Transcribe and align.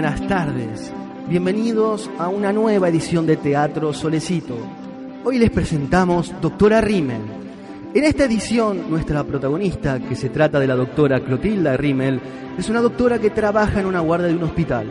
buenas 0.00 0.26
tardes. 0.28 0.90
Bienvenidos 1.28 2.10
a 2.18 2.28
una 2.28 2.54
nueva 2.54 2.88
edición 2.88 3.26
de 3.26 3.36
Teatro 3.36 3.92
Solecito. 3.92 4.56
Hoy 5.24 5.38
les 5.38 5.50
presentamos 5.50 6.32
Doctora 6.40 6.80
Rimmel. 6.80 7.20
En 7.92 8.04
esta 8.04 8.24
edición, 8.24 8.88
nuestra 8.88 9.22
protagonista, 9.24 10.00
que 10.00 10.16
se 10.16 10.30
trata 10.30 10.58
de 10.58 10.66
la 10.66 10.74
doctora 10.74 11.20
Clotilda 11.20 11.76
Rimmel, 11.76 12.18
es 12.56 12.70
una 12.70 12.80
doctora 12.80 13.18
que 13.18 13.28
trabaja 13.28 13.80
en 13.80 13.84
una 13.84 14.00
guardia 14.00 14.28
de 14.28 14.36
un 14.36 14.44
hospital. 14.44 14.86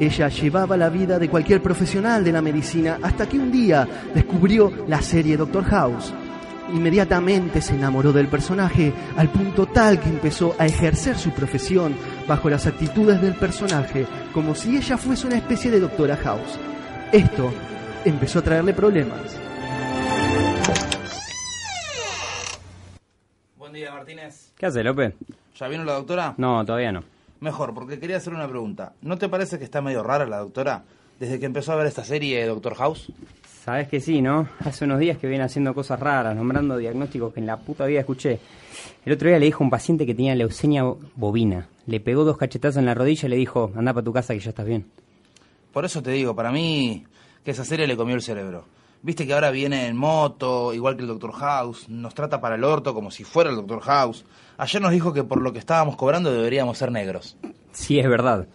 Ella 0.00 0.26
llevaba 0.26 0.76
la 0.76 0.88
vida 0.88 1.20
de 1.20 1.28
cualquier 1.28 1.62
profesional 1.62 2.24
de 2.24 2.32
la 2.32 2.42
medicina 2.42 2.98
hasta 3.00 3.28
que 3.28 3.38
un 3.38 3.52
día 3.52 3.86
descubrió 4.12 4.72
la 4.88 5.00
serie 5.00 5.36
Doctor 5.36 5.62
House. 5.66 6.12
Inmediatamente 6.74 7.60
se 7.60 7.74
enamoró 7.74 8.12
del 8.12 8.26
personaje 8.26 8.92
al 9.16 9.28
punto 9.28 9.66
tal 9.66 10.00
que 10.00 10.08
empezó 10.08 10.56
a 10.58 10.66
ejercer 10.66 11.16
su 11.16 11.30
profesión 11.30 11.94
bajo 12.26 12.50
las 12.50 12.66
actitudes 12.66 13.20
del 13.20 13.34
personaje 13.34 14.06
como 14.32 14.54
si 14.54 14.76
ella 14.76 14.96
fuese 14.96 15.26
una 15.26 15.36
especie 15.36 15.70
de 15.70 15.80
doctora 15.80 16.16
House. 16.16 16.58
Esto 17.12 17.52
empezó 18.04 18.38
a 18.38 18.42
traerle 18.42 18.72
problemas. 18.72 19.38
Buen 23.56 23.72
día, 23.72 23.92
Martínez. 23.92 24.52
¿Qué 24.56 24.66
hace, 24.66 24.82
López? 24.82 25.14
¿Ya 25.58 25.68
vino 25.68 25.84
la 25.84 25.94
doctora? 25.94 26.34
No, 26.36 26.64
todavía 26.64 26.92
no. 26.92 27.04
Mejor, 27.40 27.74
porque 27.74 27.98
quería 27.98 28.18
hacer 28.18 28.34
una 28.34 28.48
pregunta. 28.48 28.92
¿No 29.02 29.16
te 29.16 29.28
parece 29.28 29.58
que 29.58 29.64
está 29.64 29.80
medio 29.80 30.02
rara 30.02 30.26
la 30.26 30.38
doctora 30.38 30.82
desde 31.18 31.38
que 31.38 31.46
empezó 31.46 31.72
a 31.72 31.76
ver 31.76 31.86
esta 31.86 32.04
serie 32.04 32.46
Doctor 32.46 32.74
House? 32.74 33.12
Sabes 33.64 33.88
que 33.88 34.00
sí, 34.00 34.22
¿no? 34.22 34.48
Hace 34.64 34.84
unos 34.84 34.98
días 34.98 35.18
que 35.18 35.26
viene 35.26 35.44
haciendo 35.44 35.74
cosas 35.74 36.00
raras, 36.00 36.34
nombrando 36.34 36.76
diagnósticos 36.76 37.32
que 37.32 37.40
en 37.40 37.46
la 37.46 37.58
puta 37.58 37.86
vida 37.86 38.00
escuché. 38.00 38.40
El 39.04 39.12
otro 39.12 39.28
día 39.28 39.38
le 39.38 39.46
dijo 39.46 39.62
a 39.62 39.66
un 39.66 39.70
paciente 39.70 40.06
que 40.06 40.14
tenía 40.14 40.34
leucemia 40.34 40.82
bovina. 41.14 41.66
Le 41.86 42.00
pegó 42.00 42.24
dos 42.24 42.36
cachetazos 42.36 42.78
en 42.78 42.86
la 42.86 42.94
rodilla 42.94 43.26
y 43.26 43.30
le 43.30 43.36
dijo, 43.36 43.72
anda 43.74 43.92
para 43.92 44.04
tu 44.04 44.12
casa 44.12 44.34
que 44.34 44.40
ya 44.40 44.50
estás 44.50 44.66
bien. 44.66 44.86
Por 45.72 45.84
eso 45.84 46.02
te 46.02 46.10
digo, 46.10 46.34
para 46.34 46.50
mí 46.50 47.04
que 47.44 47.52
esa 47.52 47.64
serie 47.64 47.86
le 47.86 47.96
comió 47.96 48.14
el 48.14 48.22
cerebro. 48.22 48.64
Viste 49.02 49.26
que 49.26 49.32
ahora 49.32 49.50
viene 49.50 49.86
en 49.86 49.96
moto, 49.96 50.74
igual 50.74 50.94
que 50.94 51.02
el 51.02 51.08
Doctor 51.08 51.32
House, 51.32 51.88
nos 51.88 52.14
trata 52.14 52.40
para 52.40 52.56
el 52.56 52.64
orto 52.64 52.92
como 52.92 53.10
si 53.10 53.24
fuera 53.24 53.48
el 53.48 53.56
Doctor 53.56 53.80
House. 53.80 54.26
Ayer 54.58 54.82
nos 54.82 54.90
dijo 54.90 55.14
que 55.14 55.24
por 55.24 55.40
lo 55.40 55.52
que 55.54 55.58
estábamos 55.58 55.96
cobrando 55.96 56.30
deberíamos 56.30 56.76
ser 56.76 56.92
negros. 56.92 57.38
Sí, 57.72 57.98
es 57.98 58.08
verdad. 58.08 58.46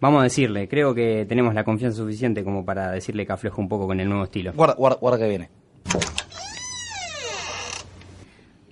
Vamos 0.00 0.20
a 0.20 0.24
decirle, 0.24 0.68
creo 0.68 0.94
que 0.94 1.24
tenemos 1.26 1.54
la 1.54 1.64
confianza 1.64 1.96
suficiente 1.96 2.44
como 2.44 2.66
para 2.66 2.90
decirle 2.90 3.24
que 3.24 3.32
afloje 3.32 3.58
un 3.58 3.68
poco 3.68 3.86
con 3.86 3.98
el 3.98 4.06
nuevo 4.06 4.24
estilo. 4.24 4.52
Guarda, 4.52 4.74
guarda, 4.74 4.98
guarda 5.00 5.18
que 5.18 5.28
viene. 5.28 5.48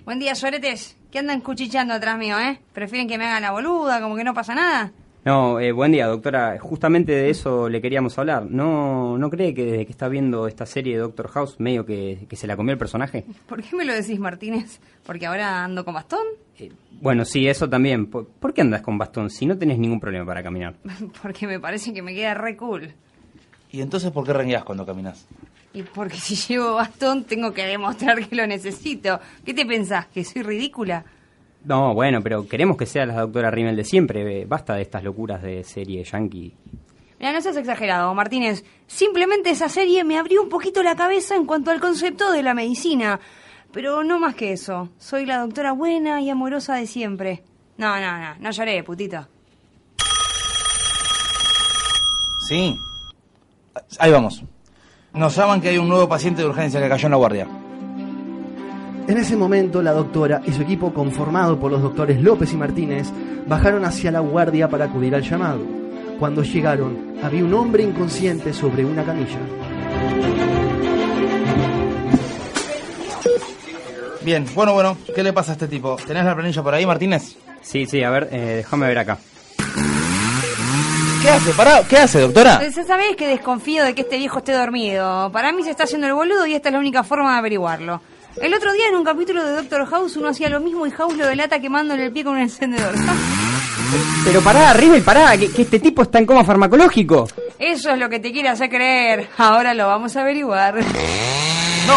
Buen 0.05 0.19
día, 0.19 0.35
soretes. 0.35 0.95
¿Qué 1.13 1.19
andan 1.19 1.41
cuchicheando 1.41 1.93
atrás 1.93 2.17
mío, 2.17 2.39
eh? 2.39 2.59
¿Prefieren 2.73 3.07
que 3.07 3.19
me 3.19 3.25
haga 3.27 3.39
la 3.39 3.51
boluda, 3.51 4.01
como 4.01 4.15
que 4.15 4.23
no 4.23 4.33
pasa 4.33 4.55
nada? 4.55 4.93
No, 5.23 5.59
eh, 5.59 5.71
buen 5.71 5.91
día, 5.91 6.07
doctora. 6.07 6.57
Justamente 6.59 7.11
de 7.11 7.29
eso 7.29 7.69
le 7.69 7.83
queríamos 7.83 8.17
hablar. 8.17 8.47
¿No, 8.49 9.15
¿No 9.19 9.29
cree 9.29 9.53
que 9.53 9.63
desde 9.63 9.85
que 9.85 9.91
está 9.91 10.07
viendo 10.07 10.47
esta 10.47 10.65
serie 10.65 10.95
de 10.95 11.01
Doctor 11.01 11.27
House 11.27 11.59
medio 11.59 11.85
que, 11.85 12.25
que 12.27 12.35
se 12.35 12.47
la 12.47 12.55
comió 12.55 12.71
el 12.73 12.79
personaje? 12.79 13.25
¿Por 13.45 13.61
qué 13.61 13.75
me 13.75 13.85
lo 13.85 13.93
decís, 13.93 14.19
Martínez? 14.19 14.79
¿Porque 15.05 15.27
ahora 15.27 15.63
ando 15.63 15.85
con 15.85 15.93
bastón? 15.93 16.25
Eh, 16.57 16.71
bueno, 16.99 17.25
sí, 17.25 17.47
eso 17.47 17.69
también. 17.69 18.07
¿Por, 18.07 18.25
por 18.25 18.51
qué 18.51 18.61
andas 18.61 18.81
con 18.81 18.97
bastón 18.97 19.29
si 19.29 19.45
no 19.45 19.55
tenés 19.55 19.77
ningún 19.77 19.99
problema 19.99 20.25
para 20.25 20.41
caminar? 20.41 20.77
Porque 21.21 21.45
me 21.45 21.59
parece 21.59 21.93
que 21.93 22.01
me 22.01 22.15
queda 22.15 22.33
re 22.33 22.57
cool. 22.57 22.91
¿Y 23.71 23.81
entonces 23.81 24.09
por 24.09 24.25
qué 24.25 24.33
rengueás 24.33 24.63
cuando 24.63 24.83
caminas? 24.83 25.27
Y 25.73 25.83
porque 25.83 26.17
si 26.17 26.35
llevo 26.35 26.75
bastón 26.75 27.23
tengo 27.23 27.53
que 27.53 27.65
demostrar 27.65 28.27
que 28.27 28.35
lo 28.35 28.47
necesito. 28.47 29.19
¿Qué 29.45 29.53
te 29.53 29.65
pensás? 29.65 30.07
¿Que 30.07 30.23
soy 30.23 30.43
ridícula? 30.43 31.03
No, 31.65 31.93
bueno, 31.93 32.21
pero 32.21 32.45
queremos 32.47 32.75
que 32.75 32.85
sea 32.85 33.05
la 33.05 33.21
doctora 33.21 33.49
Rimmel 33.49 33.75
de 33.75 33.85
siempre. 33.85 34.45
Basta 34.45 34.75
de 34.75 34.81
estas 34.81 35.03
locuras 35.03 35.41
de 35.41 35.63
serie 35.63 36.03
yankee. 36.03 36.53
Mira, 37.19 37.31
no 37.31 37.41
seas 37.41 37.55
exagerado, 37.55 38.13
Martínez. 38.13 38.65
Simplemente 38.85 39.49
esa 39.49 39.69
serie 39.69 40.03
me 40.03 40.17
abrió 40.17 40.43
un 40.43 40.49
poquito 40.49 40.83
la 40.83 40.95
cabeza 40.95 41.35
en 41.35 41.45
cuanto 41.45 41.71
al 41.71 41.79
concepto 41.79 42.31
de 42.33 42.43
la 42.43 42.53
medicina. 42.53 43.19
Pero 43.71 44.03
no 44.03 44.19
más 44.19 44.35
que 44.35 44.51
eso. 44.51 44.89
Soy 44.97 45.25
la 45.25 45.39
doctora 45.39 45.71
buena 45.71 46.19
y 46.21 46.29
amorosa 46.29 46.75
de 46.75 46.85
siempre. 46.85 47.43
No, 47.77 47.99
no, 47.99 48.19
no. 48.19 48.35
No 48.39 48.51
lloré, 48.51 48.83
putito. 48.83 49.25
Sí. 52.49 52.77
Ahí 53.99 54.11
vamos. 54.11 54.43
Nos 55.13 55.35
llaman 55.35 55.61
que 55.61 55.69
hay 55.69 55.77
un 55.77 55.87
nuevo 55.87 56.09
paciente 56.09 56.41
de 56.41 56.47
urgencia 56.47 56.81
que 56.81 56.89
cayó 56.89 57.05
en 57.05 57.11
la 57.11 57.17
guardia. 57.17 57.47
En 59.07 59.17
ese 59.17 59.37
momento, 59.37 59.83
la 59.83 59.91
doctora 59.91 60.41
y 60.45 60.51
su 60.51 60.63
equipo, 60.63 60.91
conformado 60.91 61.59
por 61.59 61.71
los 61.71 61.83
doctores 61.83 62.19
López 62.19 62.51
y 62.53 62.57
Martínez, 62.57 63.11
bajaron 63.45 63.85
hacia 63.85 64.11
la 64.11 64.21
guardia 64.21 64.67
para 64.67 64.85
acudir 64.85 65.13
al 65.13 65.21
llamado. 65.21 65.61
Cuando 66.19 66.41
llegaron, 66.41 67.17
había 67.21 67.43
un 67.43 67.53
hombre 67.53 67.83
inconsciente 67.83 68.53
sobre 68.53 68.85
una 68.85 69.03
camilla. 69.03 69.37
Bien, 74.21 74.45
bueno, 74.55 74.73
bueno, 74.73 74.97
¿qué 75.13 75.21
le 75.21 75.33
pasa 75.33 75.51
a 75.51 75.53
este 75.53 75.67
tipo? 75.67 75.95
¿Tenés 76.07 76.25
la 76.25 76.33
planilla 76.33 76.63
por 76.63 76.73
ahí, 76.73 76.85
Martínez? 76.87 77.35
Sí, 77.61 77.85
sí, 77.85 78.01
a 78.03 78.09
ver, 78.09 78.29
eh, 78.31 78.55
déjame 78.57 78.87
ver 78.87 78.97
acá. 78.97 79.19
¿Qué 81.23 81.29
hace? 81.29 81.53
Pará, 81.53 81.83
¿qué 81.87 81.97
hace, 81.97 82.19
doctora? 82.19 82.59
Pues, 82.59 82.85
Sabés 82.85 83.15
que 83.15 83.25
desconfío 83.27 83.85
de 83.85 83.95
que 83.95 84.01
este 84.01 84.17
viejo 84.17 84.39
esté 84.39 84.51
dormido. 84.51 85.31
Para 85.31 85.53
mí 85.53 85.63
se 85.63 85.69
está 85.69 85.85
haciendo 85.85 86.05
el 86.05 86.13
boludo 86.13 86.45
y 86.45 86.53
esta 86.53 86.67
es 86.67 86.73
la 86.73 86.79
única 86.79 87.01
forma 87.01 87.31
de 87.31 87.37
averiguarlo. 87.37 88.01
El 88.41 88.53
otro 88.53 88.73
día 88.73 88.89
en 88.89 88.95
un 88.97 89.05
capítulo 89.05 89.41
de 89.41 89.53
Doctor 89.53 89.85
House 89.85 90.17
uno 90.17 90.27
hacía 90.27 90.49
lo 90.49 90.59
mismo 90.59 90.85
y 90.85 90.91
House 90.91 91.15
lo 91.15 91.25
delata 91.25 91.61
quemándole 91.61 92.07
el 92.07 92.11
pie 92.11 92.25
con 92.25 92.33
un 92.33 92.39
encendedor. 92.41 92.93
Pero 94.25 94.41
pará, 94.41 94.73
Rimmel, 94.73 95.01
pará, 95.01 95.37
que, 95.37 95.49
que 95.49 95.61
este 95.61 95.79
tipo 95.79 96.01
está 96.01 96.19
en 96.19 96.25
coma 96.25 96.43
farmacológico. 96.43 97.29
Eso 97.57 97.91
es 97.91 97.97
lo 97.97 98.09
que 98.09 98.19
te 98.19 98.33
quiere 98.33 98.49
hacer 98.49 98.69
creer. 98.69 99.29
Ahora 99.37 99.73
lo 99.73 99.87
vamos 99.87 100.17
a 100.17 100.21
averiguar. 100.21 100.75
No, 101.85 101.95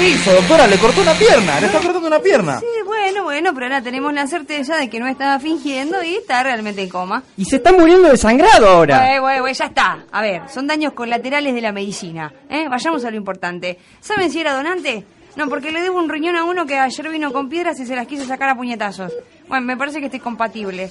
¿qué 0.00 0.08
hizo, 0.08 0.32
doctora? 0.32 0.66
Le 0.66 0.78
cortó 0.78 1.02
una 1.02 1.12
pierna, 1.12 1.60
le 1.60 1.66
está 1.66 1.78
cortando 1.78 2.08
una 2.08 2.20
pierna. 2.20 2.58
Sí, 2.58 2.66
bueno, 2.86 3.24
bueno, 3.24 3.52
pero 3.52 3.66
ahora 3.66 3.82
tenemos 3.82 4.12
la 4.14 4.26
certeza 4.26 4.76
de 4.76 4.88
que 4.88 4.98
no 4.98 5.06
estaba 5.06 5.38
fingiendo 5.38 6.02
y 6.02 6.14
está 6.14 6.42
realmente 6.42 6.82
en 6.82 6.88
coma. 6.88 7.22
Y 7.36 7.44
se 7.44 7.56
está 7.56 7.70
muriendo 7.72 8.08
desangrado 8.08 8.66
ahora. 8.66 9.04
Güey, 9.04 9.18
güey, 9.18 9.40
güey, 9.40 9.54
ya 9.54 9.66
está. 9.66 10.06
A 10.10 10.22
ver, 10.22 10.42
son 10.48 10.66
daños 10.66 10.94
colaterales 10.94 11.54
de 11.54 11.60
la 11.60 11.72
medicina. 11.72 12.32
¿eh? 12.48 12.66
Vayamos 12.68 13.04
a 13.04 13.10
lo 13.10 13.16
importante. 13.16 13.78
¿Saben 14.00 14.30
si 14.30 14.40
era 14.40 14.54
donante? 14.54 15.04
No, 15.36 15.48
porque 15.48 15.70
le 15.70 15.82
debo 15.82 15.98
un 15.98 16.08
riñón 16.08 16.36
a 16.36 16.44
uno 16.44 16.64
que 16.64 16.78
ayer 16.78 17.08
vino 17.10 17.30
con 17.30 17.50
piedras 17.50 17.78
y 17.78 17.84
se 17.84 17.94
las 17.94 18.06
quiso 18.06 18.24
sacar 18.24 18.48
a 18.48 18.56
puñetazos. 18.56 19.12
Bueno, 19.48 19.66
me 19.66 19.76
parece 19.76 20.00
que 20.00 20.06
estoy 20.06 20.20
compatible. 20.20 20.90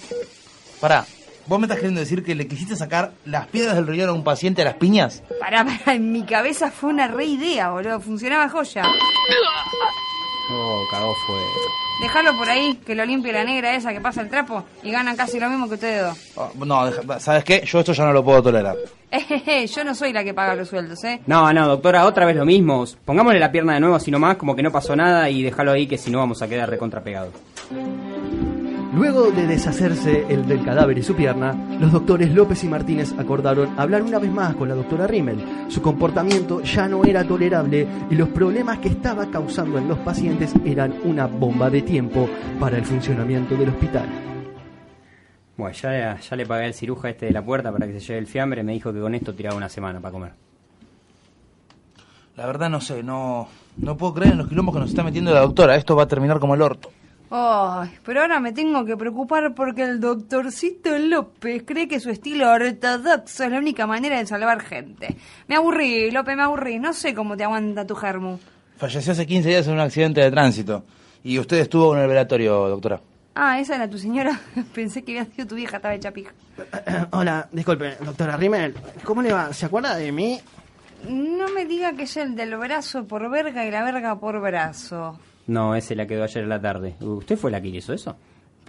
Pará, 0.80 1.06
¿vos 1.50 1.60
me 1.60 1.66
estás 1.66 1.78
queriendo 1.80 2.00
decir 2.00 2.24
que 2.24 2.34
le 2.36 2.48
quisiste 2.48 2.76
sacar 2.78 3.12
las 3.26 3.48
piedras 3.48 3.76
del 3.76 3.88
riñón 3.88 4.10
a 4.10 4.14
un 4.14 4.24
paciente 4.24 4.62
a 4.62 4.66
las 4.66 4.76
piñas? 4.76 5.22
Pará, 5.40 5.66
pará, 5.66 5.96
en 5.96 6.12
mi 6.14 6.24
cabeza 6.24 6.72
fue 6.72 6.92
una 6.92 7.08
re 7.08 7.26
idea, 7.26 7.72
boludo. 7.72 8.00
Funcionaba 8.00 8.48
joya. 8.48 8.84
Oh, 10.52 10.84
cagó 10.90 11.14
fue. 11.28 11.40
Déjalo 12.02 12.36
por 12.38 12.50
ahí, 12.50 12.76
que 12.86 12.96
lo 12.96 13.06
limpie 13.06 13.34
la 13.34 13.44
negra 13.44 13.76
esa 13.76 13.92
que 13.94 14.00
pasa 14.00 14.22
el 14.22 14.30
trapo 14.30 14.64
y 14.84 14.90
ganan 14.92 15.16
casi 15.18 15.38
lo 15.40 15.50
mismo 15.50 15.68
que 15.68 15.74
ustedes 15.76 16.02
dos. 16.02 16.18
Oh, 16.36 16.66
no, 16.66 16.86
deja- 16.90 17.20
¿sabes 17.20 17.44
qué? 17.44 17.62
Yo 17.66 17.80
esto 17.80 17.92
ya 17.92 18.06
no 18.06 18.14
lo 18.14 18.24
puedo 18.24 18.42
tolerar. 18.42 18.78
Ejeje, 19.12 19.68
yo 19.68 19.84
no 19.84 19.94
soy 19.94 20.14
la 20.14 20.24
que 20.24 20.34
paga 20.34 20.56
los 20.56 20.70
sueldos, 20.70 21.04
¿eh? 21.04 21.20
No, 21.28 21.52
no, 21.52 21.68
doctora, 21.68 22.06
otra 22.06 22.26
vez 22.26 22.36
lo 22.36 22.46
mismo. 22.46 22.86
Pongámosle 23.06 23.40
la 23.40 23.52
pierna 23.52 23.74
de 23.74 23.80
nuevo 23.82 23.96
así 23.96 24.12
nomás, 24.12 24.38
como 24.38 24.56
que 24.56 24.64
no 24.64 24.72
pasó 24.72 24.96
nada 24.96 25.30
y 25.30 25.44
déjalo 25.44 25.72
ahí 25.74 25.88
que 25.88 25.98
si 25.98 26.10
no 26.10 26.20
vamos 26.20 26.42
a 26.42 26.48
quedar 26.48 26.70
recontrapegados. 26.70 27.34
Luego 28.94 29.30
de 29.30 29.46
deshacerse 29.46 30.26
el 30.30 30.48
del 30.48 30.66
cadáver 30.66 30.98
y 30.98 31.04
su 31.04 31.16
pierna, 31.16 31.54
los 31.80 31.92
doctores 31.92 32.34
López 32.34 32.64
y 32.64 32.68
Martínez 32.68 33.14
acordaron 33.20 33.80
hablar 33.80 34.02
una 34.02 34.18
vez 34.18 34.32
más 34.32 34.56
con 34.56 34.68
la 34.68 34.74
doctora 34.74 35.06
Rimmel. 35.06 35.68
Su 35.68 35.80
comportamiento 35.80 36.64
ya 36.64 36.88
no 36.88 37.06
era 37.06 37.24
tolerable 37.24 37.88
y 38.10 38.16
los 38.16 38.30
problemas 38.30 38.80
que 38.80 38.90
estaba 38.90 39.30
causando 39.30 39.78
en 39.78 39.88
los 39.88 40.00
pacientes 40.00 40.54
eran 40.66 40.96
una 41.04 41.28
bomba 41.28 41.70
de 41.70 41.84
tiempo 41.84 42.28
para 42.60 42.78
el 42.78 42.86
funcionamiento 42.86 43.56
del 43.56 43.70
hospital. 43.70 44.10
Bueno, 45.56 45.76
ya, 45.76 46.20
ya 46.20 46.36
le 46.36 46.48
pagué 46.48 46.66
al 46.66 46.74
ciruja 46.74 47.12
este 47.12 47.28
de 47.28 47.32
la 47.32 47.46
puerta 47.46 47.72
para 47.72 47.86
que 47.86 47.94
se 47.94 48.00
lleve 48.00 48.20
el 48.20 48.28
fiambre. 48.28 48.64
Me 48.64 48.74
dijo 48.74 48.92
que 48.92 49.00
con 49.00 49.14
esto 49.14 49.36
tiraba 49.36 49.56
una 49.56 49.70
semana 49.70 50.00
para 50.00 50.12
comer. 50.12 50.32
La 52.38 52.48
verdad 52.48 52.72
no 52.72 52.82
sé, 52.82 53.04
no, 53.04 53.50
no 53.78 53.98
puedo 53.98 54.16
creer 54.16 54.32
en 54.32 54.40
los 54.40 54.48
quilombos 54.48 54.74
que 54.74 54.80
nos 54.80 54.90
está 54.90 55.04
metiendo 55.04 55.32
la 55.32 55.42
doctora. 55.42 55.76
Esto 55.76 55.96
va 55.96 56.04
a 56.04 56.08
terminar 56.08 56.40
como 56.40 56.56
el 56.56 56.62
orto. 56.64 56.90
Ay, 57.32 57.92
pero 58.04 58.22
ahora 58.22 58.40
me 58.40 58.54
tengo 58.54 58.84
que 58.86 58.98
preocupar 58.98 59.54
porque 59.54 59.84
el 59.84 60.00
doctorcito 60.00 60.98
López 60.98 61.64
cree 61.64 61.88
que 61.88 62.00
su 62.00 62.10
estilo 62.10 62.50
ortodoxo 62.52 63.44
es 63.44 63.52
la 63.52 63.60
única 63.60 63.86
manera 63.86 64.18
de 64.18 64.26
salvar 64.26 64.62
gente. 64.62 65.16
Me 65.48 65.56
aburrí, 65.56 66.10
López, 66.10 66.36
me 66.36 66.44
aburrí. 66.44 66.80
No 66.80 66.92
sé 66.94 67.14
cómo 67.14 67.38
te 67.38 67.44
aguanta 67.44 67.86
tu 67.86 67.94
germu. 67.96 68.40
Falleció 68.78 69.12
hace 69.12 69.28
15 69.28 69.50
días 69.50 69.68
en 69.68 69.74
un 69.74 69.80
accidente 69.80 70.22
de 70.22 70.32
tránsito. 70.32 70.84
Y 71.24 71.38
usted 71.38 71.58
estuvo 71.58 71.96
en 71.96 72.02
el 72.02 72.08
velatorio, 72.08 72.68
doctora. 72.68 73.00
Ah, 73.36 73.60
esa 73.60 73.76
era 73.76 73.88
tu 73.88 74.00
señora. 74.00 74.40
Pensé 74.74 75.04
que 75.04 75.20
había 75.20 75.32
sido 75.32 75.48
tu 75.48 75.56
vieja, 75.56 75.76
estaba 75.78 75.94
hecha 75.94 76.12
pija. 76.12 76.32
Hola, 77.12 77.48
disculpe, 77.52 77.96
doctora 78.04 78.38
Rimmel, 78.38 78.74
¿cómo 79.04 79.22
le 79.22 79.34
va? 79.34 79.54
¿Se 79.54 79.68
acuerda 79.68 79.96
de 79.96 80.12
mí? 80.12 80.42
No 81.08 81.48
me 81.50 81.66
diga 81.66 81.94
que 81.94 82.04
es 82.04 82.18
el 82.18 82.36
del 82.36 82.58
brazo 82.58 83.06
por 83.06 83.30
verga 83.30 83.66
y 83.66 83.72
la 83.72 83.84
verga 83.84 84.20
por 84.20 84.42
brazo. 84.42 85.20
No, 85.50 85.74
ese 85.74 85.96
la 85.96 86.06
quedó 86.06 86.24
ayer 86.24 86.44
en 86.44 86.50
la 86.50 86.62
tarde. 86.62 86.96
¿Usted 87.02 87.36
fue 87.36 87.50
la 87.50 87.60
que 87.60 87.70
hizo 87.70 87.92
eso? 87.92 88.16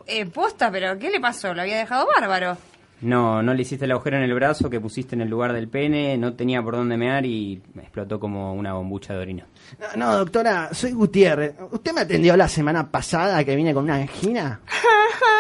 Eh, 0.07 0.25
posta, 0.25 0.71
pero 0.71 0.99
¿qué 0.99 1.11
le 1.11 1.21
pasó? 1.21 1.53
Lo 1.53 1.61
había 1.61 1.77
dejado 1.77 2.07
bárbaro. 2.07 2.57
No, 3.03 3.43
no 3.43 3.53
le 3.53 3.63
hiciste 3.63 3.85
el 3.85 3.93
agujero 3.93 4.17
en 4.17 4.23
el 4.23 4.33
brazo 4.33 4.71
que 4.71 4.81
pusiste 4.81 5.15
en 5.15 5.21
el 5.21 5.29
lugar 5.29 5.53
del 5.53 5.69
pene, 5.69 6.17
no 6.17 6.33
tenía 6.33 6.63
por 6.63 6.77
dónde 6.77 6.97
mear 6.97 7.27
y 7.27 7.61
me 7.75 7.83
explotó 7.83 8.19
como 8.19 8.55
una 8.55 8.73
bombucha 8.73 9.13
de 9.13 9.21
orina. 9.21 9.47
No, 9.79 10.07
no, 10.07 10.17
doctora, 10.17 10.71
soy 10.73 10.93
Gutiérrez. 10.93 11.55
¿Usted 11.71 11.93
me 11.93 12.01
atendió 12.01 12.35
la 12.37 12.49
semana 12.49 12.91
pasada 12.91 13.45
que 13.45 13.57
vine 13.57 13.75
con 13.75 13.85
una 13.85 13.97
angina? 13.97 14.61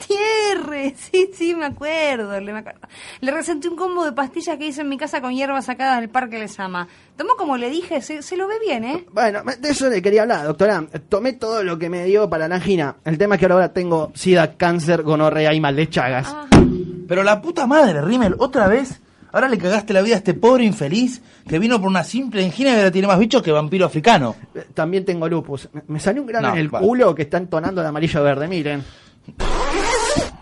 ¡Ah, 0.00 0.54
Gutiérrez! 0.54 0.94
Sí, 1.10 1.30
sí, 1.32 1.54
me 1.54 1.66
acuerdo, 1.66 2.38
le, 2.40 2.52
me 2.52 2.58
acuerdo. 2.60 2.80
Le 3.20 3.30
resenté 3.32 3.68
un 3.68 3.76
combo 3.76 4.04
de 4.04 4.12
pastillas 4.12 4.56
que 4.58 4.66
hice 4.66 4.82
en 4.82 4.88
mi 4.88 4.96
casa 4.96 5.20
con 5.20 5.32
hierbas 5.34 5.64
sacadas 5.66 6.00
del 6.00 6.08
parque 6.10 6.38
Lesama. 6.38 6.86
Tomó 7.16 7.34
como 7.36 7.56
le 7.56 7.70
dije, 7.70 8.00
se, 8.02 8.22
se 8.22 8.36
lo 8.36 8.46
ve 8.46 8.54
bien, 8.64 8.84
¿eh? 8.84 9.04
Bueno, 9.12 9.42
de 9.58 9.68
eso 9.70 9.88
le 9.88 10.00
quería 10.02 10.22
hablar, 10.22 10.44
doctora. 10.46 10.84
Tomé 11.08 11.32
todo 11.34 11.62
lo 11.64 11.78
que 11.78 11.88
me 11.90 12.04
dio 12.04 12.28
para 12.28 12.46
la 12.48 12.56
angina. 12.56 12.96
El 13.04 13.18
tema 13.18 13.34
es 13.36 13.40
que 13.40 13.46
ahora 13.46 13.72
tengo 13.72 14.12
sida, 14.14 14.54
cáncer, 14.56 15.02
gonorrea 15.02 15.52
y 15.54 15.60
mal 15.60 15.74
de 15.76 15.88
Chagas. 15.88 16.28
Ah. 16.30 16.46
Pero 17.08 17.22
la 17.22 17.40
puta 17.40 17.66
madre, 17.66 18.00
Rimmel, 18.02 18.34
otra 18.38 18.68
vez. 18.68 19.00
Ahora 19.32 19.48
le 19.48 19.58
cagaste 19.58 19.92
la 19.92 20.00
vida 20.02 20.14
a 20.14 20.18
este 20.18 20.32
pobre 20.34 20.64
infeliz 20.64 21.20
que 21.46 21.58
vino 21.58 21.78
por 21.78 21.88
una 21.88 22.02
simple 22.04 22.42
angina 22.44 22.70
y 22.70 22.76
ahora 22.76 22.90
tiene 22.90 23.06
más 23.08 23.18
bichos 23.18 23.42
que 23.42 23.52
vampiro 23.52 23.84
africano. 23.86 24.34
Eh, 24.54 24.66
También 24.74 25.04
tengo 25.04 25.28
lupus. 25.28 25.68
Me- 25.72 25.82
Me 25.86 26.00
salió 26.00 26.22
un 26.22 26.28
grano 26.28 26.48
No, 26.48 26.54
en 26.54 26.60
el 26.60 26.74
va. 26.74 26.80
culo 26.80 27.14
que 27.14 27.22
está 27.22 27.36
entonando 27.38 27.80
el 27.80 27.86
amarillo 27.86 28.22
verde, 28.22 28.48
miren. 28.48 28.82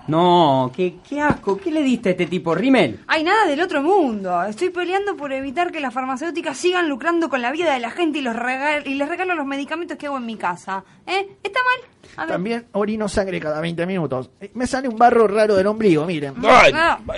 No, 0.08 0.70
qué, 0.74 0.96
qué 1.08 1.20
asco, 1.20 1.56
¿qué 1.58 1.70
le 1.70 1.82
diste 1.82 2.10
a 2.10 2.12
este 2.12 2.26
tipo, 2.26 2.54
Rimmel? 2.54 3.00
Hay 3.06 3.24
nada 3.24 3.46
del 3.46 3.60
otro 3.60 3.82
mundo. 3.82 4.42
Estoy 4.44 4.70
peleando 4.70 5.16
por 5.16 5.32
evitar 5.32 5.72
que 5.72 5.80
las 5.80 5.92
farmacéuticas 5.92 6.56
sigan 6.56 6.88
lucrando 6.88 7.28
con 7.28 7.42
la 7.42 7.50
vida 7.52 7.72
de 7.72 7.80
la 7.80 7.90
gente 7.90 8.18
y, 8.18 8.22
los 8.22 8.36
regal 8.36 8.86
y 8.86 8.94
les 8.94 9.08
regalo 9.08 9.34
los 9.34 9.46
medicamentos 9.46 9.96
que 9.98 10.06
hago 10.06 10.18
en 10.18 10.26
mi 10.26 10.36
casa. 10.36 10.84
¿Eh? 11.06 11.36
¿Está 11.42 11.60
mal? 11.62 11.90
A 12.16 12.20
ver. 12.22 12.28
También 12.28 12.66
orino 12.72 13.08
sangre 13.08 13.40
cada 13.40 13.60
20 13.60 13.84
minutos. 13.86 14.30
Eh, 14.40 14.50
Me 14.54 14.66
sale 14.66 14.88
un 14.88 14.96
barro 14.96 15.26
raro 15.26 15.54
del 15.56 15.66
ombligo, 15.66 16.06
miren. 16.06 16.34
Ay, 16.44 16.72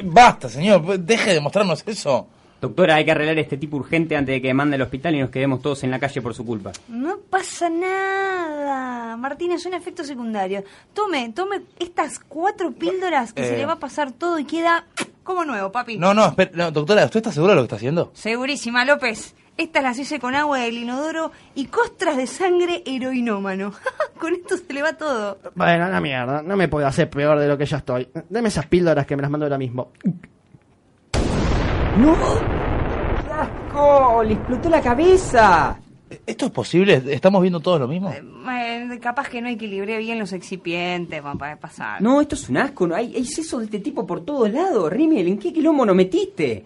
basta, 0.05 0.49
señor, 0.49 0.99
deje 0.99 1.35
de 1.35 1.41
mostrarnos 1.41 1.85
eso. 1.87 2.29
Doctora, 2.61 2.97
hay 2.97 3.05
que 3.05 3.13
arreglar 3.13 3.39
este 3.39 3.57
tipo 3.57 3.77
urgente 3.77 4.17
antes 4.17 4.35
de 4.35 4.43
que 4.43 4.53
mande 4.53 4.75
al 4.77 4.83
hospital 4.83 5.15
y 5.15 5.21
nos 5.21 5.31
quedemos 5.31 5.63
todos 5.63 5.85
en 5.85 5.91
la 5.93 5.99
calle 6.01 6.21
por 6.21 6.35
su 6.35 6.45
culpa. 6.45 6.73
No 6.89 7.19
pasa 7.31 7.71
nada. 7.71 9.17
Martínez, 9.17 9.65
un 9.67 9.75
efecto 9.75 10.03
secundario. 10.05 10.65
Tome, 10.93 11.31
tome 11.35 11.63
estas 11.79 12.19
cuatro 12.19 12.73
píldoras 12.73 13.33
que 13.33 13.43
Eh. 13.43 13.49
se 13.51 13.57
le 13.57 13.65
va 13.67 13.75
a 13.75 13.79
pasar 13.79 14.11
todo 14.13 14.39
y 14.39 14.45
queda 14.45 14.85
como 15.23 15.45
nuevo, 15.45 15.71
papi. 15.71 15.99
No, 15.99 16.15
no, 16.15 16.27
espera, 16.27 16.51
no, 16.55 16.71
doctora, 16.73 17.05
¿usted 17.05 17.19
está 17.19 17.33
segura 17.33 17.53
de 17.53 17.57
lo 17.57 17.63
que 17.63 17.67
está 17.67 17.77
haciendo? 17.77 18.11
Segurísima, 18.15 18.85
López. 18.85 19.35
Estas 19.57 19.83
las 19.83 19.99
hice 19.99 20.21
con 20.21 20.37
agua 20.37 20.59
del 20.61 20.79
inodoro 20.79 21.33
y 21.57 21.67
costras 21.67 22.17
de 22.17 22.27
sangre 22.29 22.83
heroinómano. 22.87 23.73
con 24.19 24.33
esto 24.35 24.57
se 24.57 24.73
le 24.73 24.83
va 24.83 24.93
todo. 24.95 25.39
Bueno, 25.55 25.89
la 25.89 26.01
mierda. 26.01 26.43
No 26.43 26.57
me 26.57 26.69
puedo 26.69 26.87
hacer 26.87 27.11
peor 27.11 27.39
de 27.41 27.49
lo 27.49 27.59
que 27.59 27.67
ya 27.67 27.79
estoy. 27.79 28.09
Deme 28.29 28.49
esas 28.49 28.67
píldoras 28.67 29.05
que 29.07 29.17
me 29.17 29.23
las 29.23 29.31
mando 29.31 29.47
ahora 29.47 29.59
mismo. 29.59 29.91
¡No! 31.99 32.15
¡Qué 33.25 33.33
asco! 33.33 34.23
¡Le 34.23 34.35
explotó 34.35 34.69
la 34.71 34.81
cabeza! 34.81 35.81
¿Esto 36.25 36.47
es 36.47 36.53
posible? 36.53 37.03
¿Estamos 37.09 37.43
viendo 37.43 37.59
todos 37.59 37.81
lo 37.81 37.89
mismo? 37.89 38.11
Eh, 38.11 38.99
capaz 39.01 39.29
que 39.29 39.43
no 39.43 39.49
equilibré 39.49 39.99
bien 39.99 40.19
los 40.19 40.33
excipientes, 40.33 41.23
va 41.25 41.33
a 41.33 41.57
pasar. 41.57 42.01
No, 42.01 42.21
esto 42.21 42.37
es 42.37 42.49
un 42.49 42.57
asco, 42.59 42.87
¿no? 42.87 42.95
hay, 42.95 43.15
hay 43.17 43.25
seso 43.25 43.59
de 43.59 43.65
este 43.65 43.81
tipo 43.81 44.07
por 44.07 44.25
todos 44.25 44.49
lados. 44.51 44.93
Rimmel, 44.93 45.27
¿en 45.27 45.39
qué 45.39 45.53
quilombo 45.53 45.85
nos 45.85 45.97
metiste? 45.97 46.65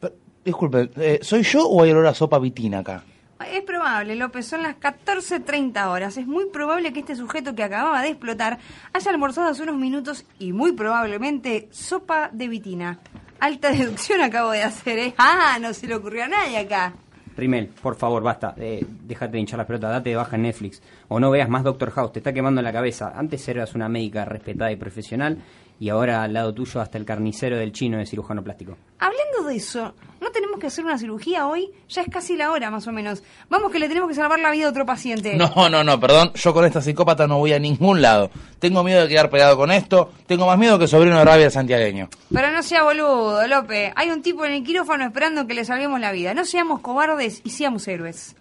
Pero, 0.00 0.14
disculpe, 0.42 0.90
eh, 0.96 1.18
¿soy 1.20 1.42
yo 1.42 1.66
o 1.68 1.82
hay 1.82 1.90
olor 1.90 2.06
a 2.06 2.14
sopa 2.14 2.38
vitina 2.38 2.78
acá? 2.78 3.04
Es 3.52 3.62
probable, 3.64 4.16
López, 4.16 4.46
son 4.46 4.62
las 4.62 4.76
14.30 4.80 5.86
horas. 5.88 6.16
Es 6.16 6.26
muy 6.26 6.46
probable 6.46 6.94
que 6.94 7.00
este 7.00 7.14
sujeto 7.14 7.54
que 7.54 7.62
acababa 7.62 8.00
de 8.00 8.08
explotar 8.08 8.58
haya 8.94 9.10
almorzado 9.10 9.50
hace 9.50 9.64
unos 9.64 9.76
minutos 9.76 10.24
y 10.38 10.52
muy 10.52 10.72
probablemente 10.72 11.68
sopa 11.72 12.30
de 12.32 12.48
vitina. 12.48 13.00
Alta 13.42 13.72
deducción 13.76 14.20
acabo 14.20 14.52
de 14.52 14.62
hacer, 14.62 14.98
¿eh? 15.00 15.14
Ah, 15.18 15.58
no 15.60 15.74
se 15.74 15.88
le 15.88 15.96
ocurrió 15.96 16.22
a 16.22 16.28
nadie 16.28 16.58
acá. 16.58 16.92
Rimmel, 17.36 17.66
por 17.82 17.96
favor, 17.96 18.22
basta. 18.22 18.54
Eh, 18.56 18.86
déjate 19.04 19.32
de 19.32 19.40
hinchar 19.40 19.58
las 19.58 19.66
pelotas, 19.66 19.90
date 19.90 20.10
de 20.10 20.16
baja 20.16 20.36
en 20.36 20.42
Netflix. 20.42 20.80
O 21.08 21.18
no 21.18 21.28
veas 21.28 21.48
más 21.48 21.64
Doctor 21.64 21.90
House, 21.90 22.12
te 22.12 22.20
está 22.20 22.32
quemando 22.32 22.62
la 22.62 22.72
cabeza. 22.72 23.12
Antes 23.16 23.48
eras 23.48 23.74
una 23.74 23.88
médica 23.88 24.24
respetada 24.24 24.70
y 24.70 24.76
profesional 24.76 25.38
y 25.82 25.88
ahora 25.88 26.22
al 26.22 26.32
lado 26.32 26.54
tuyo 26.54 26.80
hasta 26.80 26.96
el 26.96 27.04
carnicero 27.04 27.56
del 27.56 27.72
chino 27.72 27.98
de 27.98 28.06
cirujano 28.06 28.40
plástico. 28.44 28.76
Hablando 29.00 29.48
de 29.48 29.56
eso, 29.56 29.92
¿no 30.20 30.30
tenemos 30.30 30.60
que 30.60 30.68
hacer 30.68 30.84
una 30.84 30.96
cirugía 30.96 31.48
hoy? 31.48 31.72
Ya 31.88 32.02
es 32.02 32.08
casi 32.08 32.36
la 32.36 32.52
hora, 32.52 32.70
más 32.70 32.86
o 32.86 32.92
menos. 32.92 33.24
Vamos 33.50 33.72
que 33.72 33.80
le 33.80 33.88
tenemos 33.88 34.08
que 34.08 34.14
salvar 34.14 34.38
la 34.38 34.52
vida 34.52 34.66
a 34.66 34.70
otro 34.70 34.86
paciente. 34.86 35.34
No, 35.34 35.68
no, 35.68 35.82
no, 35.82 35.98
perdón, 35.98 36.30
yo 36.34 36.54
con 36.54 36.64
esta 36.64 36.80
psicópata 36.80 37.26
no 37.26 37.38
voy 37.38 37.52
a 37.52 37.58
ningún 37.58 38.00
lado. 38.00 38.30
Tengo 38.60 38.84
miedo 38.84 39.02
de 39.02 39.08
quedar 39.08 39.28
pegado 39.28 39.56
con 39.56 39.72
esto, 39.72 40.12
tengo 40.28 40.46
más 40.46 40.56
miedo 40.56 40.78
que 40.78 40.86
sobrino 40.86 41.18
de 41.18 41.24
rabia 41.24 41.50
santiagueño. 41.50 42.08
Pero 42.32 42.52
no 42.52 42.62
sea 42.62 42.84
boludo, 42.84 43.44
López. 43.48 43.92
Hay 43.96 44.10
un 44.10 44.22
tipo 44.22 44.44
en 44.44 44.52
el 44.52 44.62
quirófano 44.62 45.04
esperando 45.04 45.48
que 45.48 45.54
le 45.54 45.64
salvemos 45.64 45.98
la 45.98 46.12
vida. 46.12 46.32
No 46.32 46.44
seamos 46.44 46.78
cobardes 46.78 47.40
y 47.42 47.50
seamos 47.50 47.88
héroes. 47.88 48.36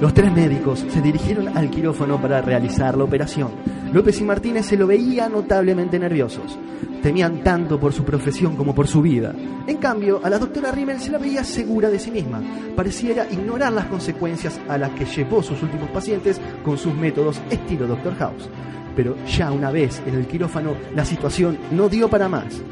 Los 0.00 0.14
tres 0.14 0.32
médicos 0.32 0.84
se 0.88 1.02
dirigieron 1.02 1.56
al 1.56 1.70
quirófano 1.70 2.22
para 2.22 2.40
realizar 2.40 2.96
la 2.96 3.02
operación. 3.02 3.50
López 3.92 4.20
y 4.20 4.24
Martínez 4.24 4.66
se 4.66 4.76
lo 4.76 4.86
veían 4.86 5.32
notablemente 5.32 5.98
nerviosos. 5.98 6.56
Temían 7.02 7.42
tanto 7.42 7.80
por 7.80 7.92
su 7.92 8.04
profesión 8.04 8.54
como 8.54 8.76
por 8.76 8.86
su 8.86 9.02
vida. 9.02 9.34
En 9.66 9.78
cambio, 9.78 10.20
a 10.22 10.30
la 10.30 10.38
doctora 10.38 10.70
Rimmel 10.70 11.00
se 11.00 11.10
la 11.10 11.18
veía 11.18 11.42
segura 11.42 11.90
de 11.90 11.98
sí 11.98 12.12
misma. 12.12 12.40
Pareciera 12.76 13.26
ignorar 13.28 13.72
las 13.72 13.86
consecuencias 13.86 14.60
a 14.68 14.78
las 14.78 14.90
que 14.90 15.04
llevó 15.04 15.42
sus 15.42 15.60
últimos 15.64 15.90
pacientes 15.90 16.40
con 16.64 16.78
sus 16.78 16.94
métodos 16.94 17.40
estilo 17.50 17.88
Doctor 17.88 18.14
House. 18.18 18.48
Pero 18.94 19.16
ya 19.26 19.50
una 19.50 19.72
vez 19.72 20.00
en 20.06 20.14
el 20.14 20.28
quirófano, 20.28 20.76
la 20.94 21.04
situación 21.04 21.58
no 21.72 21.88
dio 21.88 22.08
para 22.08 22.28
más. 22.28 22.62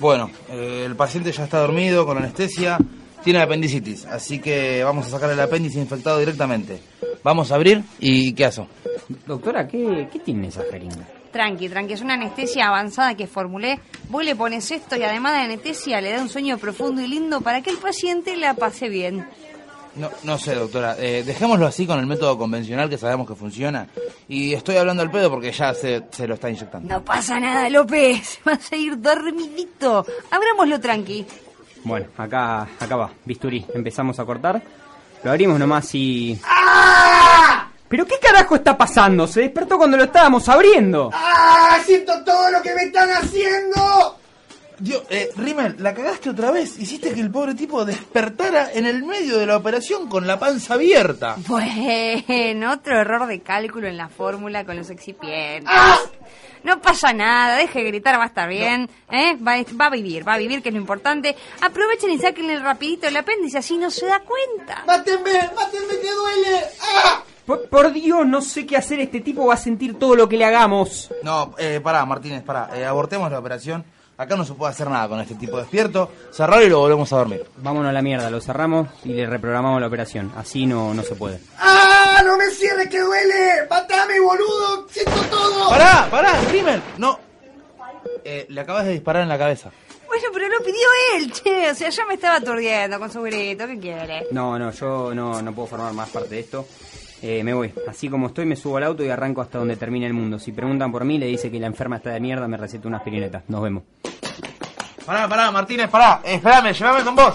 Bueno, 0.00 0.30
eh, 0.50 0.82
el 0.84 0.96
paciente 0.96 1.30
ya 1.30 1.44
está 1.44 1.60
dormido 1.60 2.06
con 2.06 2.18
anestesia, 2.18 2.78
tiene 3.22 3.40
apendicitis, 3.40 4.06
así 4.06 4.38
que 4.38 4.82
vamos 4.84 5.06
a 5.06 5.10
sacarle 5.10 5.34
el 5.34 5.40
apéndice 5.40 5.78
infectado 5.78 6.18
directamente. 6.18 6.80
Vamos 7.22 7.50
a 7.50 7.56
abrir 7.56 7.82
y 7.98 8.32
¿qué 8.32 8.46
hago? 8.46 8.66
Doctora, 9.26 9.66
¿qué, 9.66 10.08
qué 10.12 10.18
tiene 10.20 10.48
esa 10.48 10.62
jeringa? 10.70 11.06
Tranqui, 11.32 11.68
tranqui, 11.68 11.92
es 11.92 12.00
una 12.00 12.14
anestesia 12.14 12.68
avanzada 12.68 13.14
que 13.14 13.26
formulé. 13.26 13.80
Vos 14.08 14.24
le 14.24 14.34
pones 14.34 14.70
esto 14.70 14.96
y 14.96 15.02
además 15.02 15.34
de 15.34 15.40
anestesia 15.40 16.00
le 16.00 16.12
da 16.12 16.22
un 16.22 16.28
sueño 16.28 16.56
profundo 16.58 17.02
y 17.02 17.06
lindo 17.06 17.40
para 17.40 17.60
que 17.62 17.70
el 17.70 17.76
paciente 17.78 18.36
la 18.36 18.54
pase 18.54 18.88
bien. 18.88 19.26
No, 19.96 20.10
no 20.22 20.38
sé, 20.38 20.54
doctora, 20.54 20.96
eh, 20.98 21.24
dejémoslo 21.26 21.66
así 21.66 21.86
con 21.86 21.98
el 21.98 22.06
método 22.06 22.38
convencional 22.38 22.88
que 22.88 22.96
sabemos 22.96 23.26
que 23.26 23.34
funciona. 23.34 23.88
Y 24.28 24.54
estoy 24.54 24.76
hablando 24.76 25.02
al 25.02 25.10
pedo 25.10 25.28
porque 25.28 25.50
ya 25.50 25.74
se, 25.74 26.04
se 26.10 26.26
lo 26.28 26.34
está 26.34 26.48
inyectando. 26.48 26.88
No 26.88 27.04
pasa 27.04 27.40
nada, 27.40 27.68
López. 27.68 28.38
Va 28.48 28.52
a 28.52 28.60
seguir 28.60 29.00
dormidito. 29.00 30.06
Abrámoslo 30.30 30.78
tranqui. 30.80 31.26
Bueno, 31.84 32.06
acá, 32.16 32.62
acá 32.78 32.96
va, 32.96 33.10
bisturí. 33.24 33.64
Empezamos 33.74 34.18
a 34.18 34.24
cortar. 34.24 34.60
Lo 35.22 35.30
abrimos 35.30 35.58
nomás 35.58 35.94
y... 35.94 36.40
¿Pero 37.88 38.04
qué 38.06 38.18
carajo 38.20 38.56
está 38.56 38.76
pasando? 38.76 39.26
Se 39.26 39.40
despertó 39.40 39.78
cuando 39.78 39.96
lo 39.96 40.04
estábamos 40.04 40.46
abriendo. 40.48 41.10
¡Ah! 41.12 41.78
¡Siento 41.84 42.22
todo 42.22 42.50
lo 42.50 42.60
que 42.60 42.74
me 42.74 42.82
están 42.82 43.08
haciendo! 43.10 44.07
Dios, 44.80 45.02
eh, 45.10 45.30
Rimmel, 45.36 45.76
la 45.78 45.92
cagaste 45.92 46.30
otra 46.30 46.50
vez. 46.50 46.78
Hiciste 46.78 47.12
que 47.12 47.20
el 47.20 47.30
pobre 47.30 47.54
tipo 47.54 47.84
despertara 47.84 48.72
en 48.72 48.86
el 48.86 49.02
medio 49.02 49.38
de 49.38 49.46
la 49.46 49.56
operación 49.56 50.08
con 50.08 50.26
la 50.26 50.38
panza 50.38 50.74
abierta. 50.74 51.36
Bueno, 51.46 52.72
otro 52.72 53.00
error 53.00 53.26
de 53.26 53.40
cálculo 53.40 53.88
en 53.88 53.96
la 53.96 54.08
fórmula 54.08 54.64
con 54.64 54.76
los 54.76 54.90
excipientes. 54.90 55.68
No 56.64 56.80
pasa 56.80 57.12
nada, 57.12 57.56
deje 57.56 57.80
de 57.80 57.84
gritar, 57.86 58.18
va 58.18 58.24
a 58.24 58.26
estar 58.26 58.48
bien. 58.48 58.88
¿eh? 59.10 59.36
Va, 59.36 59.56
va 59.80 59.86
a 59.86 59.90
vivir, 59.90 60.26
va 60.26 60.34
a 60.34 60.38
vivir, 60.38 60.62
que 60.62 60.68
es 60.68 60.74
lo 60.74 60.80
importante. 60.80 61.34
Aprovechen 61.60 62.10
y 62.10 62.18
sáquenle 62.18 62.58
rapidito 62.58 63.06
el 63.08 63.16
apéndice, 63.16 63.58
así 63.58 63.78
no 63.78 63.90
se 63.90 64.06
da 64.06 64.20
cuenta. 64.20 64.84
¡Mátenme! 64.86 65.32
¡Mátenme 65.54 66.00
que 66.00 66.12
duele! 66.12 66.60
¡Ah! 66.82 67.22
Por, 67.46 67.68
por 67.68 67.92
Dios, 67.92 68.26
no 68.26 68.42
sé 68.42 68.66
qué 68.66 68.76
hacer. 68.76 69.00
Este 69.00 69.20
tipo 69.20 69.46
va 69.46 69.54
a 69.54 69.56
sentir 69.58 69.98
todo 69.98 70.14
lo 70.14 70.28
que 70.28 70.36
le 70.36 70.44
hagamos. 70.44 71.10
No, 71.22 71.54
eh, 71.58 71.80
pará, 71.82 72.04
Martínez, 72.04 72.42
pará. 72.42 72.70
Eh, 72.74 72.84
abortemos 72.84 73.30
la 73.30 73.38
operación. 73.38 73.84
Acá 74.18 74.34
no 74.34 74.44
se 74.44 74.54
puede 74.54 74.72
hacer 74.72 74.90
nada 74.90 75.08
con 75.08 75.20
este 75.20 75.36
tipo 75.36 75.58
despierto. 75.58 76.10
Cerrarlo 76.32 76.66
y 76.66 76.68
lo 76.68 76.80
volvemos 76.80 77.12
a 77.12 77.18
dormir. 77.18 77.46
Vámonos 77.58 77.90
a 77.90 77.92
la 77.92 78.02
mierda, 78.02 78.28
lo 78.30 78.40
cerramos 78.40 78.88
y 79.04 79.10
le 79.12 79.26
reprogramamos 79.26 79.80
la 79.80 79.86
operación. 79.86 80.32
Así 80.36 80.66
no, 80.66 80.92
no 80.92 81.04
se 81.04 81.14
puede. 81.14 81.38
¡Ah! 81.56 82.20
¡No 82.24 82.36
me 82.36 82.50
cierres 82.50 82.88
que 82.88 82.98
duele! 83.00 83.68
¡Matame, 83.70 84.18
boludo! 84.18 84.88
¡Siento 84.90 85.20
todo! 85.30 85.70
¡Pará, 85.70 86.08
pará, 86.10 86.32
Rimmel! 86.50 86.82
No. 86.98 87.16
Eh, 88.24 88.46
le 88.48 88.60
acabas 88.60 88.86
de 88.86 88.92
disparar 88.94 89.22
en 89.22 89.28
la 89.28 89.38
cabeza. 89.38 89.70
Bueno, 90.08 90.24
pero 90.32 90.48
lo 90.48 90.64
pidió 90.64 90.88
él, 91.14 91.32
che. 91.32 91.70
O 91.70 91.74
sea, 91.76 91.90
ya 91.90 92.04
me 92.06 92.14
estaba 92.14 92.36
aturdiendo 92.38 92.98
con 92.98 93.12
su 93.12 93.22
grito. 93.22 93.68
¿Qué 93.68 93.78
quiere? 93.78 94.26
No, 94.32 94.58
no, 94.58 94.72
yo 94.72 95.14
no, 95.14 95.40
no 95.40 95.54
puedo 95.54 95.68
formar 95.68 95.92
más 95.92 96.08
parte 96.08 96.30
de 96.30 96.40
esto. 96.40 96.66
Eh, 97.22 97.42
me 97.42 97.52
voy. 97.52 97.72
Así 97.88 98.08
como 98.08 98.28
estoy, 98.28 98.46
me 98.46 98.56
subo 98.56 98.76
al 98.76 98.84
auto 98.84 99.04
y 99.04 99.08
arranco 99.08 99.40
hasta 99.40 99.58
donde 99.58 99.76
termine 99.76 100.06
el 100.06 100.14
mundo. 100.14 100.38
Si 100.38 100.52
preguntan 100.52 100.92
por 100.92 101.04
mí, 101.04 101.18
le 101.18 101.26
dice 101.26 101.50
que 101.50 101.58
la 101.58 101.66
enferma 101.66 101.96
está 101.96 102.10
de 102.10 102.20
mierda, 102.20 102.46
me 102.46 102.56
receta 102.56 102.86
unas 102.88 103.02
pirinetas. 103.02 103.42
Nos 103.48 103.62
vemos. 103.62 103.82
Pará, 105.04 105.28
pará, 105.28 105.50
Martínez, 105.50 105.88
pará. 105.88 106.20
Eh, 106.24 106.34
espérame, 106.34 106.72
llévame 106.72 107.04
con 107.04 107.16
vos. 107.16 107.34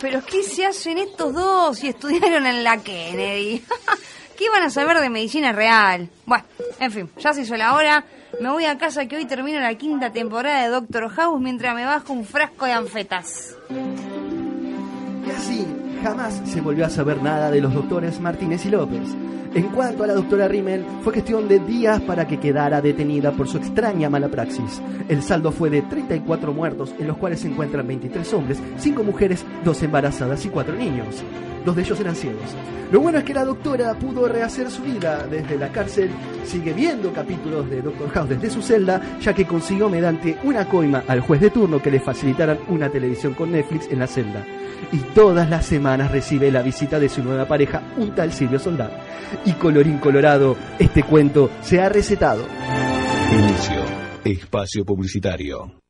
¿Pero 0.00 0.20
qué 0.24 0.42
se 0.42 0.66
hacen 0.66 0.98
estos 0.98 1.32
dos 1.34 1.78
si 1.78 1.88
estudiaron 1.88 2.46
en 2.46 2.64
la 2.64 2.78
Kennedy? 2.78 3.62
¿Qué 4.36 4.50
van 4.50 4.64
a 4.64 4.70
saber 4.70 4.98
de 5.00 5.08
medicina 5.08 5.52
real? 5.52 6.10
Bueno, 6.26 6.44
en 6.78 6.92
fin, 6.92 7.10
ya 7.18 7.32
se 7.32 7.42
hizo 7.42 7.56
la 7.56 7.74
hora. 7.74 8.04
Me 8.40 8.50
voy 8.50 8.66
a 8.66 8.76
casa 8.76 9.06
que 9.06 9.16
hoy 9.16 9.24
termino 9.24 9.60
la 9.60 9.74
quinta 9.76 10.12
temporada 10.12 10.62
de 10.62 10.68
Doctor 10.68 11.08
House 11.08 11.40
mientras 11.40 11.74
me 11.74 11.86
bajo 11.86 12.12
un 12.12 12.24
frasco 12.26 12.66
de 12.66 12.72
anfetas. 12.72 13.56
Jamás 16.02 16.42
se 16.44 16.60
volvió 16.60 16.86
a 16.86 16.90
saber 16.90 17.22
nada 17.22 17.50
de 17.50 17.60
los 17.60 17.74
doctores 17.74 18.20
Martínez 18.20 18.64
y 18.66 18.70
López. 18.70 19.14
En 19.54 19.68
cuanto 19.68 20.04
a 20.04 20.06
la 20.06 20.14
doctora 20.14 20.48
Rimmel, 20.48 20.84
fue 21.02 21.14
cuestión 21.14 21.48
de 21.48 21.58
días 21.60 22.00
para 22.02 22.26
que 22.26 22.38
quedara 22.38 22.82
detenida 22.82 23.32
por 23.32 23.48
su 23.48 23.56
extraña 23.56 24.10
mala 24.10 24.28
praxis. 24.28 24.82
El 25.08 25.22
saldo 25.22 25.50
fue 25.50 25.70
de 25.70 25.82
34 25.82 26.52
muertos, 26.52 26.94
en 26.98 27.06
los 27.06 27.16
cuales 27.16 27.40
se 27.40 27.48
encuentran 27.48 27.86
23 27.86 28.34
hombres, 28.34 28.58
5 28.76 29.02
mujeres, 29.02 29.46
2 29.64 29.82
embarazadas 29.84 30.44
y 30.44 30.50
4 30.50 30.74
niños. 30.74 31.22
Dos 31.66 31.74
de 31.74 31.82
ellos 31.82 31.98
eran 31.98 32.14
ciegos. 32.14 32.54
Lo 32.92 33.00
bueno 33.00 33.18
es 33.18 33.24
que 33.24 33.34
la 33.34 33.44
doctora 33.44 33.92
pudo 33.94 34.28
rehacer 34.28 34.70
su 34.70 34.82
vida 34.82 35.26
desde 35.28 35.58
la 35.58 35.72
cárcel, 35.72 36.10
sigue 36.44 36.72
viendo 36.72 37.12
capítulos 37.12 37.68
de 37.68 37.82
Doctor 37.82 38.08
House 38.10 38.28
desde 38.28 38.50
su 38.50 38.62
celda, 38.62 39.18
ya 39.20 39.34
que 39.34 39.48
consiguió 39.48 39.88
mediante 39.88 40.38
una 40.44 40.68
coima 40.68 41.02
al 41.08 41.18
juez 41.18 41.40
de 41.40 41.50
turno 41.50 41.82
que 41.82 41.90
le 41.90 41.98
facilitaran 41.98 42.60
una 42.68 42.88
televisión 42.88 43.34
con 43.34 43.50
Netflix 43.50 43.90
en 43.90 43.98
la 43.98 44.06
celda. 44.06 44.46
Y 44.92 44.98
todas 45.12 45.50
las 45.50 45.66
semanas 45.66 46.12
recibe 46.12 46.52
la 46.52 46.62
visita 46.62 47.00
de 47.00 47.08
su 47.08 47.24
nueva 47.24 47.48
pareja, 47.48 47.82
un 47.96 48.14
tal 48.14 48.32
Silvio 48.32 48.60
Soldado. 48.60 48.92
Y 49.44 49.54
colorín 49.54 49.98
colorado, 49.98 50.56
este 50.78 51.02
cuento 51.02 51.50
se 51.62 51.80
ha 51.80 51.88
recetado. 51.88 52.44
Inicio. 53.32 53.82
Espacio 54.24 54.84
publicitario. 54.84 55.80